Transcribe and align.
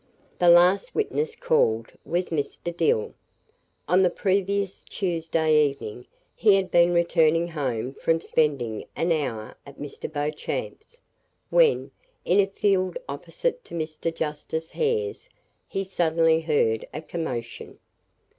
The 0.39 0.49
last 0.49 0.95
witness 0.95 1.35
called 1.35 1.91
was 2.03 2.29
Mr. 2.29 2.75
Dill. 2.75 3.13
On 3.87 4.01
the 4.01 4.09
previous 4.09 4.81
Tuesday 4.81 5.55
evening, 5.69 6.07
he 6.33 6.55
had 6.55 6.71
been 6.71 6.91
returning 6.91 7.49
home 7.49 7.93
from 7.93 8.19
spending 8.19 8.85
an 8.95 9.11
hour 9.11 9.55
at 9.63 9.77
Mr. 9.77 10.11
Beauchamp's, 10.11 10.99
when, 11.51 11.91
in 12.25 12.39
a 12.39 12.47
field 12.47 12.97
opposite 13.07 13.63
to 13.65 13.75
Mr. 13.75 14.11
Justice 14.11 14.71
Hare's, 14.71 15.29
he 15.67 15.83
suddenly 15.83 16.41
heard 16.41 16.83
a 16.91 17.03
commotion. 17.03 17.77